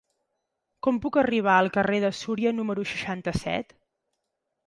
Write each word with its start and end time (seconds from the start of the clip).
Com 0.85 0.95
puc 1.03 1.19
arribar 1.21 1.57
al 1.57 1.69
carrer 1.75 1.99
de 2.05 2.11
Súria 2.21 2.55
número 2.61 2.87
seixanta-set? 2.95 3.77